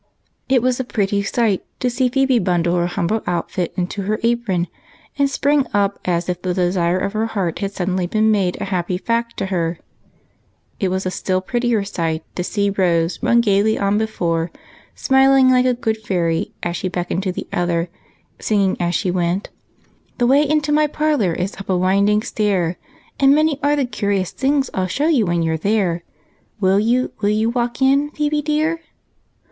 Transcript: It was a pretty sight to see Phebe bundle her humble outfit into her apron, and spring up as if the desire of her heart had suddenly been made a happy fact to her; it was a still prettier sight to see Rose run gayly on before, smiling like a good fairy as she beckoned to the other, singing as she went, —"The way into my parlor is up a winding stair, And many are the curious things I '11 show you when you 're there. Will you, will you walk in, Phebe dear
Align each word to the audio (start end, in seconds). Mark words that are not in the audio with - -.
It 0.49 0.63
was 0.63 0.79
a 0.79 0.83
pretty 0.83 1.21
sight 1.21 1.63
to 1.79 1.87
see 1.87 2.09
Phebe 2.09 2.39
bundle 2.39 2.73
her 2.73 2.87
humble 2.87 3.21
outfit 3.27 3.71
into 3.77 4.01
her 4.01 4.19
apron, 4.23 4.67
and 5.19 5.29
spring 5.29 5.67
up 5.75 5.99
as 6.05 6.27
if 6.27 6.41
the 6.41 6.55
desire 6.55 6.97
of 6.97 7.13
her 7.13 7.27
heart 7.27 7.59
had 7.59 7.71
suddenly 7.71 8.07
been 8.07 8.31
made 8.31 8.59
a 8.59 8.65
happy 8.73 8.97
fact 8.97 9.37
to 9.37 9.45
her; 9.53 9.77
it 10.79 10.87
was 10.89 11.05
a 11.05 11.11
still 11.11 11.39
prettier 11.39 11.83
sight 11.83 12.23
to 12.35 12.43
see 12.43 12.71
Rose 12.71 13.21
run 13.21 13.41
gayly 13.41 13.77
on 13.77 13.99
before, 13.99 14.49
smiling 14.95 15.51
like 15.51 15.67
a 15.67 15.75
good 15.75 15.97
fairy 15.97 16.51
as 16.63 16.75
she 16.75 16.87
beckoned 16.89 17.21
to 17.21 17.31
the 17.31 17.45
other, 17.53 17.87
singing 18.39 18.75
as 18.79 18.95
she 18.95 19.11
went, 19.11 19.51
—"The 20.17 20.25
way 20.25 20.41
into 20.41 20.71
my 20.71 20.87
parlor 20.87 21.33
is 21.35 21.55
up 21.57 21.69
a 21.69 21.77
winding 21.77 22.23
stair, 22.23 22.77
And 23.19 23.35
many 23.35 23.59
are 23.61 23.75
the 23.75 23.85
curious 23.85 24.31
things 24.31 24.67
I 24.73 24.77
'11 24.79 24.89
show 24.89 25.07
you 25.09 25.27
when 25.27 25.43
you 25.43 25.53
're 25.53 25.57
there. 25.57 26.01
Will 26.59 26.79
you, 26.79 27.11
will 27.21 27.29
you 27.29 27.51
walk 27.51 27.83
in, 27.83 28.09
Phebe 28.09 28.41
dear 28.41 28.81